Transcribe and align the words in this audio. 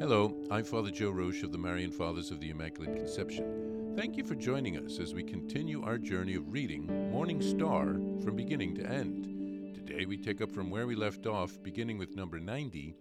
Hello, 0.00 0.32
I'm 0.48 0.62
Father 0.62 0.92
Joe 0.92 1.10
Roche 1.10 1.42
of 1.42 1.50
the 1.50 1.58
Marian 1.58 1.90
Fathers 1.90 2.30
of 2.30 2.38
the 2.38 2.50
Immaculate 2.50 2.94
Conception. 2.94 3.94
Thank 3.96 4.16
you 4.16 4.22
for 4.22 4.36
joining 4.36 4.78
us 4.78 5.00
as 5.00 5.12
we 5.12 5.24
continue 5.24 5.82
our 5.82 5.98
journey 5.98 6.36
of 6.36 6.52
reading 6.52 7.10
Morning 7.10 7.42
Star 7.42 7.94
from 8.22 8.36
beginning 8.36 8.76
to 8.76 8.86
end. 8.86 9.74
Today 9.74 10.06
we 10.06 10.16
take 10.16 10.40
up 10.40 10.52
from 10.52 10.70
where 10.70 10.86
we 10.86 10.94
left 10.94 11.26
off, 11.26 11.60
beginning 11.64 11.98
with 11.98 12.14
number 12.14 12.38
90, 12.38 12.94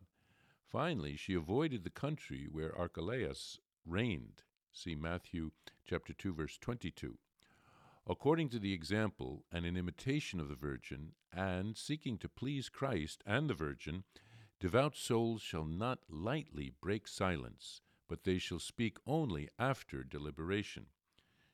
Finally, 0.65 1.17
she 1.17 1.35
avoided 1.35 1.83
the 1.83 1.91
country 1.91 2.47
where 2.51 2.75
Archelaus 2.75 3.59
reigned. 3.85 4.41
See 4.73 4.95
Matthew 4.95 5.51
chapter 5.85 6.13
2, 6.13 6.33
verse 6.33 6.57
22 6.57 7.19
according 8.09 8.49
to 8.49 8.57
the 8.57 8.73
example 8.73 9.45
and 9.51 9.67
in 9.67 9.77
imitation 9.77 10.39
of 10.39 10.49
the 10.49 10.55
Virgin, 10.55 11.11
and 11.31 11.77
seeking 11.77 12.17
to 12.17 12.27
please 12.27 12.67
Christ 12.67 13.21
and 13.23 13.47
the 13.47 13.53
Virgin, 13.53 14.03
devout 14.59 14.97
souls 14.97 15.43
shall 15.43 15.65
not 15.65 15.99
lightly 16.09 16.73
break 16.81 17.07
silence, 17.07 17.81
but 18.07 18.23
they 18.23 18.39
shall 18.39 18.57
speak 18.57 18.97
only 19.05 19.47
after 19.59 20.03
deliberation. 20.03 20.87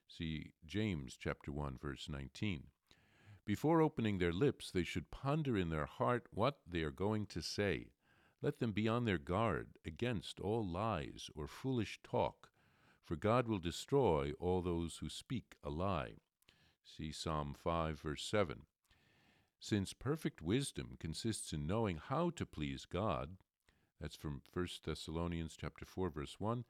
See 0.07 0.53
James 0.65 1.17
chapter 1.19 1.51
1 1.51 1.77
verse 1.81 2.07
19. 2.07 2.63
Before 3.43 3.81
opening 3.81 4.17
their 4.17 4.31
lips, 4.31 4.71
they 4.71 4.83
should 4.83 5.11
ponder 5.11 5.57
in 5.57 5.69
their 5.69 5.85
heart 5.85 6.25
what 6.31 6.59
they 6.65 6.83
are 6.83 6.89
going 6.89 7.25
to 7.27 7.41
say. 7.41 7.87
Let 8.41 8.59
them 8.59 8.71
be 8.71 8.87
on 8.87 9.03
their 9.03 9.17
guard 9.17 9.71
against 9.85 10.39
all 10.39 10.65
lies 10.65 11.29
or 11.35 11.49
foolish 11.49 11.99
talk, 12.01 12.49
for 13.03 13.17
God 13.17 13.45
will 13.45 13.59
destroy 13.59 14.31
all 14.39 14.61
those 14.61 14.97
who 14.97 15.09
speak 15.09 15.55
a 15.61 15.69
lie. 15.69 16.13
See 16.85 17.11
Psalm 17.11 17.55
5, 17.57 17.99
verse 17.99 18.23
7. 18.23 18.61
Since 19.59 19.93
perfect 19.93 20.41
wisdom 20.41 20.97
consists 20.99 21.51
in 21.51 21.65
knowing 21.65 21.97
how 21.97 22.29
to 22.31 22.45
please 22.45 22.85
God, 22.85 23.37
that's 23.99 24.15
from 24.15 24.41
1 24.53 24.67
Thessalonians 24.85 25.57
chapter 25.59 25.83
4 25.83 26.09
verse 26.11 26.39
1, 26.39 26.63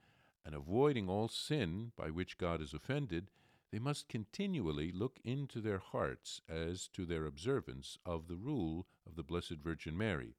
and 0.45 0.55
avoiding 0.55 1.09
all 1.09 1.27
sin 1.27 1.91
by 1.97 2.09
which 2.09 2.37
God 2.37 2.61
is 2.61 2.73
offended, 2.73 3.29
they 3.71 3.79
must 3.79 4.07
continually 4.07 4.91
look 4.91 5.19
into 5.25 5.59
their 5.59 5.79
hearts 5.79 6.41
as 6.47 6.87
to 6.93 7.05
their 7.05 7.25
observance 7.25 7.97
of 8.05 8.27
the 8.27 8.37
rule 8.37 8.87
of 9.05 9.15
the 9.15 9.23
Blessed 9.23 9.57
Virgin 9.61 9.97
Mary, 9.97 10.37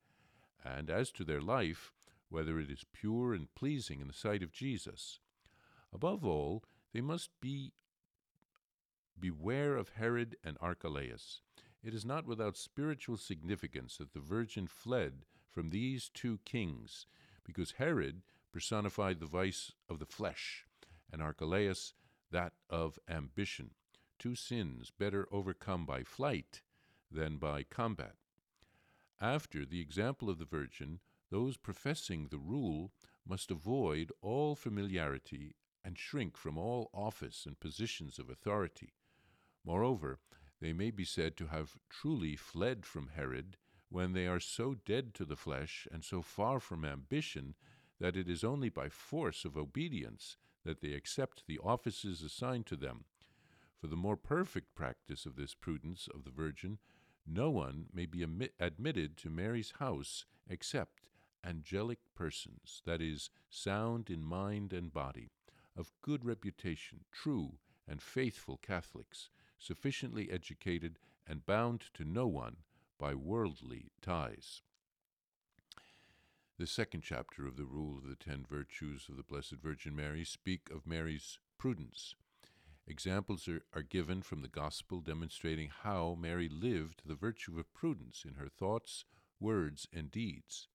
and 0.64 0.88
as 0.88 1.10
to 1.12 1.24
their 1.24 1.42
life, 1.42 1.92
whether 2.30 2.58
it 2.58 2.70
is 2.70 2.86
pure 2.92 3.34
and 3.34 3.54
pleasing 3.54 4.00
in 4.00 4.06
the 4.08 4.14
sight 4.14 4.42
of 4.42 4.52
Jesus. 4.52 5.20
Above 5.92 6.24
all, 6.24 6.64
they 6.92 7.02
must 7.02 7.30
be 7.40 7.72
Beware 9.18 9.76
of 9.76 9.90
Herod 9.90 10.36
and 10.44 10.58
Archelaus. 10.60 11.40
It 11.82 11.94
is 11.94 12.04
not 12.04 12.26
without 12.26 12.56
spiritual 12.56 13.16
significance 13.16 13.96
that 13.96 14.12
the 14.12 14.20
Virgin 14.20 14.66
fled 14.66 15.24
from 15.50 15.70
these 15.70 16.10
two 16.12 16.38
kings, 16.44 17.06
because 17.44 17.72
Herod 17.72 18.22
personified 18.52 19.20
the 19.20 19.26
vice 19.26 19.72
of 19.88 19.98
the 19.98 20.06
flesh, 20.06 20.66
and 21.10 21.22
Archelaus 21.22 21.94
that 22.30 22.52
of 22.68 22.98
ambition, 23.08 23.70
two 24.18 24.34
sins 24.34 24.90
better 24.90 25.26
overcome 25.32 25.86
by 25.86 26.02
flight 26.02 26.62
than 27.10 27.38
by 27.38 27.62
combat. 27.62 28.16
After 29.20 29.64
the 29.64 29.80
example 29.80 30.28
of 30.28 30.38
the 30.38 30.44
Virgin, 30.44 31.00
those 31.30 31.56
professing 31.56 32.28
the 32.28 32.38
rule 32.38 32.92
must 33.26 33.50
avoid 33.50 34.12
all 34.20 34.54
familiarity 34.54 35.56
and 35.84 35.98
shrink 35.98 36.36
from 36.36 36.58
all 36.58 36.90
office 36.92 37.46
and 37.46 37.58
positions 37.58 38.18
of 38.18 38.28
authority. 38.28 38.92
Moreover, 39.66 40.20
they 40.60 40.72
may 40.72 40.92
be 40.92 41.04
said 41.04 41.36
to 41.38 41.48
have 41.48 41.76
truly 41.90 42.36
fled 42.36 42.86
from 42.86 43.08
Herod 43.08 43.56
when 43.88 44.12
they 44.12 44.28
are 44.28 44.38
so 44.38 44.74
dead 44.74 45.12
to 45.14 45.24
the 45.24 45.34
flesh 45.34 45.88
and 45.90 46.04
so 46.04 46.22
far 46.22 46.60
from 46.60 46.84
ambition 46.84 47.56
that 47.98 48.16
it 48.16 48.28
is 48.28 48.44
only 48.44 48.68
by 48.68 48.88
force 48.88 49.44
of 49.44 49.56
obedience 49.56 50.36
that 50.64 50.80
they 50.80 50.92
accept 50.92 51.46
the 51.46 51.58
offices 51.58 52.22
assigned 52.22 52.66
to 52.66 52.76
them. 52.76 53.06
For 53.80 53.88
the 53.88 53.96
more 53.96 54.16
perfect 54.16 54.74
practice 54.74 55.26
of 55.26 55.34
this 55.34 55.54
prudence 55.54 56.08
of 56.14 56.24
the 56.24 56.30
Virgin, 56.30 56.78
no 57.26 57.50
one 57.50 57.86
may 57.92 58.06
be 58.06 58.24
admitted 58.60 59.16
to 59.16 59.30
Mary's 59.30 59.72
house 59.78 60.26
except 60.48 61.10
angelic 61.44 61.98
persons, 62.14 62.82
that 62.84 63.02
is, 63.02 63.30
sound 63.50 64.10
in 64.10 64.22
mind 64.22 64.72
and 64.72 64.92
body, 64.92 65.30
of 65.76 65.92
good 66.02 66.24
reputation, 66.24 67.04
true 67.10 67.58
and 67.88 68.00
faithful 68.00 68.58
Catholics, 68.58 69.28
sufficiently 69.58 70.30
educated, 70.30 70.98
and 71.26 71.46
bound 71.46 71.84
to 71.94 72.04
no 72.04 72.26
one 72.26 72.56
by 72.98 73.14
worldly 73.14 73.90
ties. 74.00 74.62
The 76.58 76.66
second 76.66 77.02
chapter 77.02 77.46
of 77.46 77.56
the 77.56 77.66
Rule 77.66 77.98
of 77.98 78.08
the 78.08 78.16
Ten 78.16 78.44
Virtues 78.48 79.08
of 79.08 79.16
the 79.16 79.22
Blessed 79.22 79.56
Virgin 79.62 79.94
Mary 79.94 80.24
speak 80.24 80.70
of 80.70 80.86
Mary's 80.86 81.38
prudence. 81.58 82.14
Examples 82.86 83.46
are, 83.48 83.62
are, 83.74 83.82
given 83.82 84.22
from 84.22 84.40
the 84.40 84.48
Gospel 84.48 85.00
demonstrating 85.00 85.68
how 85.68 86.16
Mary 86.18 86.48
lived 86.48 87.02
the 87.04 87.14
virtue 87.14 87.58
of 87.58 87.74
prudence 87.74 88.24
in 88.24 88.34
her 88.34 88.48
thoughts, 88.48 89.04
words, 89.40 89.86
and 89.92 90.10
deeds. 90.10 90.68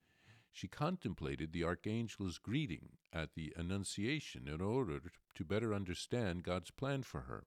She 0.52 0.68
contemplated 0.68 1.52
the 1.52 1.64
archangel's 1.64 2.38
greeting 2.38 2.98
at 3.14 3.34
the 3.34 3.54
Annunciation 3.56 4.48
in 4.48 4.62
order 4.62 5.02
to 5.36 5.46
better 5.46 5.74
understand 5.74 6.44
God's 6.44 6.70
plan 6.70 7.04
for 7.04 7.22
her 7.22 7.46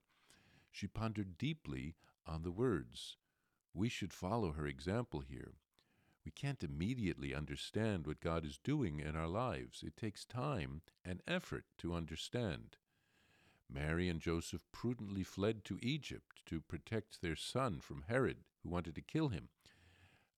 she 0.74 0.88
pondered 0.88 1.38
deeply 1.38 1.94
on 2.26 2.42
the 2.42 2.50
words. 2.50 3.16
We 3.72 3.88
should 3.88 4.12
follow 4.12 4.52
her 4.52 4.66
example 4.66 5.20
here. 5.20 5.54
We 6.24 6.32
can't 6.32 6.64
immediately 6.64 7.32
understand 7.32 8.06
what 8.06 8.20
God 8.20 8.44
is 8.44 8.58
doing 8.58 8.98
in 8.98 9.14
our 9.14 9.28
lives. 9.28 9.84
It 9.86 9.96
takes 9.96 10.24
time 10.24 10.82
and 11.04 11.22
effort 11.28 11.64
to 11.78 11.94
understand. 11.94 12.76
Mary 13.70 14.08
and 14.08 14.20
Joseph 14.20 14.64
prudently 14.72 15.22
fled 15.22 15.64
to 15.66 15.78
Egypt 15.80 16.42
to 16.46 16.60
protect 16.60 17.22
their 17.22 17.36
son 17.36 17.78
from 17.78 18.04
Herod, 18.08 18.38
who 18.62 18.70
wanted 18.70 18.96
to 18.96 19.00
kill 19.00 19.28
him. 19.28 19.50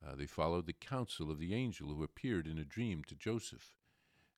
Uh, 0.07 0.17
they 0.17 0.27
followed 0.27 0.67
the 0.67 0.75
counsel 0.75 1.31
of 1.31 1.39
the 1.39 1.55
angel 1.55 1.95
who 1.95 2.03
appeared 2.03 2.47
in 2.47 2.59
a 2.59 2.65
dream 2.65 3.03
to 3.05 3.15
Joseph. 3.15 3.75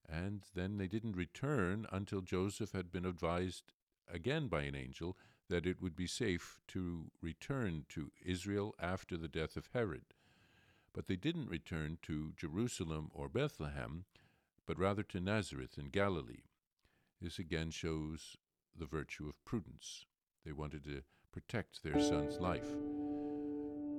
And 0.08 0.44
then 0.54 0.78
they 0.78 0.86
didn't 0.86 1.16
return 1.16 1.86
until 1.90 2.20
Joseph 2.20 2.70
had 2.70 2.92
been 2.92 3.04
advised 3.04 3.72
again 4.06 4.46
by 4.46 4.62
an 4.62 4.76
angel 4.76 5.16
that 5.48 5.66
it 5.66 5.80
would 5.80 5.96
be 5.96 6.06
safe 6.06 6.60
to 6.68 7.10
return 7.22 7.84
to 7.88 8.10
Israel 8.24 8.74
after 8.80 9.16
the 9.16 9.28
death 9.28 9.56
of 9.56 9.70
Herod. 9.72 10.14
But 10.92 11.06
they 11.06 11.16
didn't 11.16 11.48
return 11.48 11.98
to 12.02 12.32
Jerusalem 12.36 13.10
or 13.14 13.28
Bethlehem, 13.28 14.04
but 14.66 14.78
rather 14.78 15.02
to 15.04 15.20
Nazareth 15.20 15.78
in 15.78 15.86
Galilee. 15.86 16.44
This 17.20 17.38
again 17.38 17.70
shows 17.70 18.36
the 18.76 18.86
virtue 18.86 19.28
of 19.28 19.44
prudence. 19.44 20.04
They 20.44 20.52
wanted 20.52 20.84
to 20.84 21.02
protect 21.32 21.82
their 21.82 22.00
son's 22.00 22.38
life. 22.38 22.70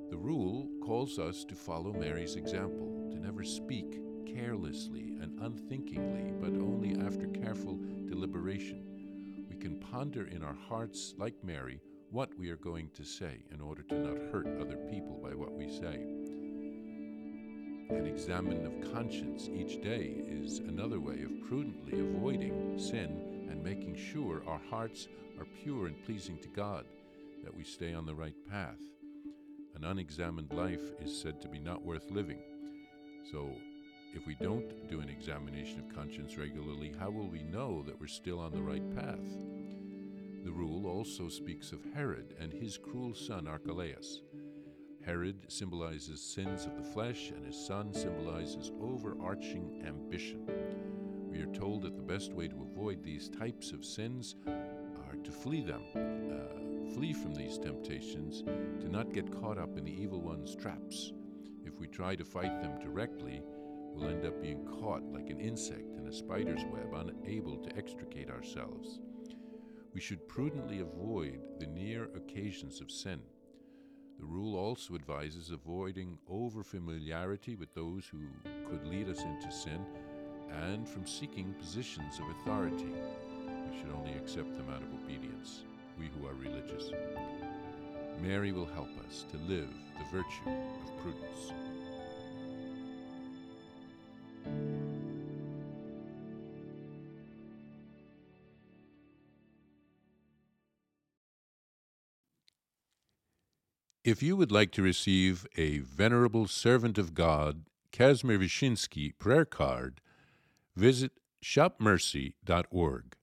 The 0.10 0.18
rule 0.18 0.68
calls 0.84 1.20
us 1.20 1.44
to 1.46 1.56
follow 1.56 1.94
Mary's 1.94 2.36
example, 2.36 3.10
to 3.12 3.20
never 3.20 3.44
speak 3.44 4.00
carelessly 4.26 5.18
and 5.22 5.40
unthinkingly, 5.40 6.34
but 6.40 6.60
only 6.60 7.00
after 7.06 7.28
careful 7.28 7.80
deliberation 8.06 8.99
can 9.60 9.80
ponder 9.80 10.28
in 10.28 10.44
our 10.44 10.56
hearts, 10.68 11.14
like 11.18 11.36
Mary, 11.44 11.82
what 12.12 12.30
we 12.38 12.50
are 12.50 12.58
going 12.58 12.90
to 12.96 13.04
say 13.04 13.44
in 13.54 13.62
order 13.62 13.84
to 13.84 13.96
not 13.96 14.18
hurt 14.32 14.48
other 14.60 14.78
people 14.90 15.20
by 15.22 15.36
what 15.36 15.54
we 15.54 15.70
say. 15.70 16.00
An 17.90 18.06
examine 18.06 18.66
of 18.66 18.94
conscience 18.94 19.50
each 19.50 19.82
day 19.82 20.24
is 20.28 20.60
another 20.60 21.00
way 21.00 21.24
of 21.24 21.48
prudently 21.48 22.00
avoiding 22.00 22.78
sin 22.80 23.48
and 23.50 23.64
making 23.64 23.96
sure 23.96 24.44
our 24.48 24.62
hearts 24.70 25.08
are 25.40 25.46
pure 25.64 25.88
and 25.88 26.04
pleasing 26.06 26.38
to 26.40 26.48
God, 26.50 26.86
that 27.44 27.56
we 27.56 27.64
stay 27.64 27.94
on 27.94 28.06
the 28.06 28.16
right 28.16 28.36
path. 28.50 28.80
An 29.76 29.84
unexamined 29.84 30.54
life 30.54 30.92
is 31.02 31.20
said 31.20 31.42
to 31.42 31.48
be 31.48 31.60
not 31.60 31.84
worth 31.84 32.12
living. 32.12 32.40
So, 33.32 33.56
if 34.14 34.26
we 34.26 34.36
don't 34.36 34.90
do 34.90 35.02
an 35.02 35.10
examination 35.10 35.80
of 35.80 35.96
conscience 35.96 36.38
regularly, 36.38 36.94
how 37.00 37.10
will 37.10 37.28
we 37.28 37.44
know 37.44 37.84
that 37.84 38.00
we're 38.00 38.08
still 38.08 38.40
on 38.40 38.52
the 38.52 38.62
right 38.62 38.96
path? 38.96 39.20
The 40.44 40.52
rule 40.52 40.88
also 40.88 41.30
speaks 41.30 41.72
of 41.72 41.86
Herod 41.94 42.36
and 42.40 42.52
his 42.52 42.78
cruel 42.78 43.14
son 43.14 43.48
Archelaus. 43.48 44.22
Herod 45.06 45.46
symbolizes 45.48 46.22
sins 46.22 46.66
of 46.66 46.76
the 46.76 46.84
flesh, 46.92 47.32
and 47.36 47.46
his 47.46 47.56
son 47.68 47.94
symbolizes 47.94 48.72
overarching 48.82 49.84
ambition. 49.86 50.48
We 51.30 51.42
are 51.42 51.54
told 51.54 51.84
that 51.84 51.96
the 51.96 52.04
best 52.04 52.34
way 52.34 52.48
to 52.48 52.68
avoid 52.72 53.04
these 53.04 53.30
types 53.30 53.72
of 53.72 53.86
sins 53.86 54.36
are 54.48 55.16
to 55.24 55.32
flee 55.32 55.62
them, 55.62 55.84
uh, 55.96 56.94
flee 56.94 57.14
from 57.14 57.34
these 57.34 57.58
temptations, 57.58 58.42
to 58.42 58.90
not 58.90 59.14
get 59.14 59.40
caught 59.42 59.58
up 59.58 59.78
in 59.78 59.86
the 59.86 60.02
evil 60.02 60.22
one's 60.22 60.56
traps. 60.56 61.14
If 61.64 61.80
we 61.80 61.88
try 61.88 62.16
to 62.16 62.26
fight 62.26 62.62
them 62.62 62.80
directly, 62.80 63.42
we'll 63.94 64.10
end 64.10 64.26
up 64.26 64.42
being 64.42 64.66
caught 64.66 65.04
like 65.12 65.30
an 65.30 65.40
insect 65.40 65.96
in 65.98 66.08
a 66.08 66.14
spider's 66.14 66.64
web, 66.66 66.94
unable 66.94 67.58
to 67.58 67.78
extricate 67.78 68.30
ourselves. 68.30 69.00
We 69.94 70.02
should 70.02 70.28
prudently 70.28 70.80
avoid 70.80 71.40
the 71.60 71.68
near 71.68 72.06
occasions 72.16 72.82
of 72.82 72.92
sin 72.92 73.22
the 74.20 74.26
rule 74.26 74.58
also 74.58 74.96
advises 74.96 75.50
avoiding 75.50 76.18
over-familiarity 76.28 77.56
with 77.56 77.74
those 77.74 78.06
who 78.06 78.20
could 78.70 78.86
lead 78.86 79.08
us 79.08 79.24
into 79.24 79.50
sin 79.50 79.86
and 80.68 80.88
from 80.88 81.08
seeking 81.08 81.54
positions 81.54 82.20
of 82.20 82.30
authority. 82.30 82.92
We 83.72 83.78
should 83.78 83.92
only 83.96 84.12
accept 84.16 84.58
them 84.58 84.70
out 84.70 84.82
of 84.82 84.94
obedience, 84.94 85.64
we 85.98 86.08
who 86.08 86.28
are 86.28 86.34
religious. 86.34 86.92
Mary 88.22 88.52
will 88.52 88.66
help 88.66 88.90
us 89.08 89.26
to 89.32 89.38
live 89.38 89.70
the 89.98 90.18
virtue 90.18 90.50
of 90.50 90.98
prudence. 91.02 91.69
If 104.10 104.24
you 104.24 104.36
would 104.38 104.52
like 104.52 104.72
to 104.72 104.82
receive 104.82 105.46
a 105.56 105.78
Venerable 105.78 106.48
Servant 106.48 106.98
of 106.98 107.14
God, 107.14 107.66
Kazimir 107.92 108.40
Wyszyński 108.40 109.16
prayer 109.20 109.46
card, 109.46 110.02
visit 110.76 111.12
shopmercy.org. 111.46 113.16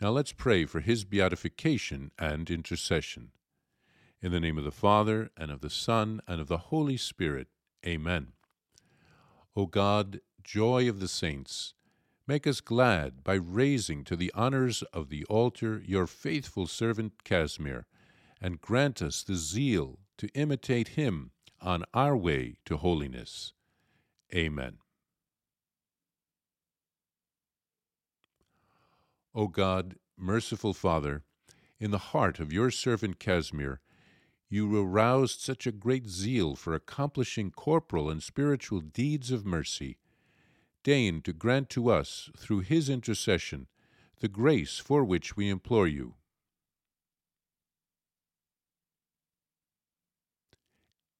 Now 0.00 0.08
let's 0.08 0.32
pray 0.32 0.64
for 0.64 0.80
his 0.80 1.04
beatification 1.04 2.10
and 2.18 2.48
intercession. 2.48 3.32
In 4.22 4.32
the 4.32 4.40
name 4.40 4.56
of 4.56 4.64
the 4.64 4.70
Father, 4.70 5.28
and 5.36 5.50
of 5.50 5.60
the 5.60 5.68
Son, 5.68 6.22
and 6.26 6.40
of 6.40 6.48
the 6.48 6.72
Holy 6.72 6.96
Spirit. 6.96 7.48
Amen. 7.86 8.28
O 9.54 9.66
God, 9.66 10.22
joy 10.42 10.88
of 10.88 11.00
the 11.00 11.08
saints, 11.08 11.74
make 12.26 12.46
us 12.46 12.62
glad 12.62 13.22
by 13.22 13.34
raising 13.34 14.04
to 14.04 14.16
the 14.16 14.32
honors 14.34 14.82
of 14.84 15.10
the 15.10 15.26
altar 15.26 15.82
your 15.84 16.06
faithful 16.06 16.66
servant 16.66 17.24
Casimir, 17.24 17.84
and 18.40 18.62
grant 18.62 19.02
us 19.02 19.22
the 19.22 19.36
zeal 19.36 19.98
to 20.18 20.28
imitate 20.34 20.88
him 20.88 21.30
on 21.60 21.84
our 21.92 22.16
way 22.16 22.56
to 22.64 22.76
holiness. 22.76 23.52
Amen. 24.34 24.78
O 29.34 29.48
God, 29.48 29.96
merciful 30.16 30.74
Father, 30.74 31.22
in 31.80 31.90
the 31.90 31.98
heart 31.98 32.38
of 32.38 32.52
your 32.52 32.70
servant 32.70 33.18
Casimir, 33.18 33.80
you 34.48 34.80
aroused 34.80 35.40
such 35.40 35.66
a 35.66 35.72
great 35.72 36.06
zeal 36.06 36.54
for 36.54 36.74
accomplishing 36.74 37.50
corporal 37.50 38.08
and 38.08 38.22
spiritual 38.22 38.80
deeds 38.80 39.32
of 39.32 39.44
mercy. 39.44 39.98
Deign 40.84 41.22
to 41.22 41.32
grant 41.32 41.68
to 41.70 41.90
us, 41.90 42.30
through 42.36 42.60
his 42.60 42.88
intercession, 42.88 43.66
the 44.20 44.28
grace 44.28 44.78
for 44.78 45.02
which 45.02 45.36
we 45.36 45.48
implore 45.48 45.88
you. 45.88 46.14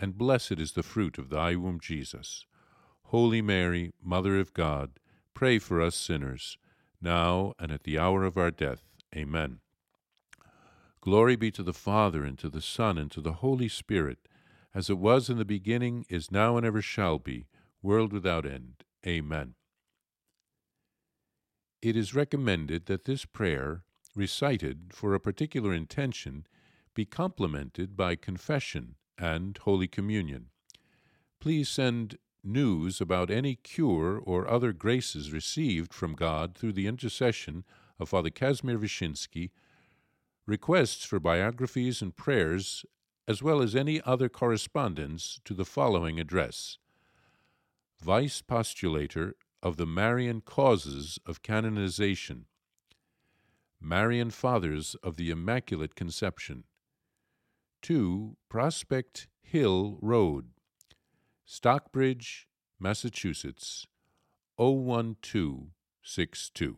and 0.00 0.16
blessed 0.16 0.52
is 0.52 0.72
the 0.72 0.82
fruit 0.82 1.18
of 1.18 1.28
thy 1.28 1.54
womb, 1.54 1.78
Jesus. 1.78 2.46
Holy 3.04 3.42
Mary, 3.42 3.92
Mother 4.02 4.40
of 4.40 4.54
God, 4.54 4.92
pray 5.34 5.58
for 5.58 5.80
us 5.80 5.94
sinners, 5.94 6.56
now 7.02 7.52
and 7.58 7.70
at 7.70 7.84
the 7.84 7.98
hour 7.98 8.24
of 8.24 8.38
our 8.38 8.50
death. 8.50 8.82
Amen. 9.14 9.58
Glory 11.02 11.36
be 11.36 11.50
to 11.50 11.62
the 11.62 11.74
Father, 11.74 12.24
and 12.24 12.38
to 12.38 12.48
the 12.48 12.62
Son, 12.62 12.96
and 12.96 13.10
to 13.10 13.20
the 13.20 13.34
Holy 13.34 13.68
Spirit, 13.68 14.18
as 14.74 14.88
it 14.88 14.98
was 14.98 15.28
in 15.28 15.36
the 15.36 15.44
beginning, 15.44 16.06
is 16.08 16.30
now, 16.30 16.56
and 16.56 16.64
ever 16.64 16.80
shall 16.80 17.18
be, 17.18 17.46
world 17.82 18.12
without 18.12 18.46
end. 18.46 18.84
Amen. 19.06 19.54
It 21.82 21.94
is 21.94 22.14
recommended 22.14 22.86
that 22.86 23.04
this 23.04 23.26
prayer, 23.26 23.82
recited 24.16 24.92
for 24.92 25.14
a 25.14 25.20
particular 25.20 25.74
intention, 25.74 26.46
be 26.94 27.04
complemented 27.04 27.96
by 27.96 28.16
confession 28.16 28.96
and 29.20 29.58
Holy 29.58 29.86
Communion. 29.86 30.46
Please 31.40 31.68
send 31.68 32.18
news 32.42 33.00
about 33.00 33.30
any 33.30 33.54
cure 33.54 34.18
or 34.18 34.48
other 34.48 34.72
graces 34.72 35.32
received 35.32 35.92
from 35.92 36.14
God 36.14 36.54
through 36.54 36.72
the 36.72 36.86
intercession 36.86 37.64
of 37.98 38.08
Father 38.08 38.30
Kazimir 38.30 38.78
Wyszyński, 38.78 39.50
requests 40.46 41.04
for 41.04 41.20
biographies 41.20 42.00
and 42.00 42.16
prayers, 42.16 42.84
as 43.28 43.42
well 43.42 43.60
as 43.60 43.76
any 43.76 44.00
other 44.02 44.28
correspondence 44.28 45.38
to 45.44 45.54
the 45.54 45.64
following 45.64 46.18
address. 46.18 46.78
Vice 48.02 48.40
Postulator 48.42 49.34
of 49.62 49.76
the 49.76 49.86
Marian 49.86 50.40
Causes 50.40 51.18
of 51.26 51.42
Canonization, 51.42 52.46
Marian 53.80 54.30
Fathers 54.30 54.96
of 55.02 55.16
the 55.16 55.30
Immaculate 55.30 55.94
Conception, 55.94 56.64
2 57.82 58.36
Prospect 58.48 59.26
Hill 59.42 59.98
Road, 60.02 60.46
Stockbridge, 61.46 62.48
Massachusetts 62.78 63.86
01262. 64.56 66.76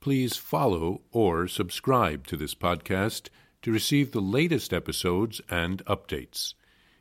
Please 0.00 0.36
follow 0.36 1.02
or 1.12 1.46
subscribe 1.46 2.26
to 2.26 2.36
this 2.36 2.56
podcast 2.56 3.28
to 3.62 3.70
receive 3.70 4.10
the 4.10 4.20
latest 4.20 4.72
episodes 4.72 5.40
and 5.48 5.84
updates. 5.84 6.54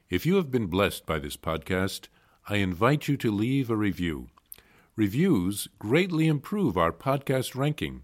If 0.09 0.27
you 0.27 0.35
have 0.35 0.51
been 0.51 0.67
blessed 0.67 1.07
by 1.07 1.17
this 1.17 1.35
podcast, 1.35 2.09
I 2.47 2.57
invite 2.57 3.07
you 3.07 3.17
to 3.17 3.31
leave 3.31 3.71
a 3.71 3.75
review. 3.75 4.29
Reviews 4.95 5.67
greatly 5.79 6.27
improve 6.27 6.77
our 6.77 6.91
podcast 6.91 7.55
ranking 7.55 8.03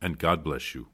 and 0.00 0.18
God 0.18 0.42
bless 0.44 0.74
you. 0.74 0.88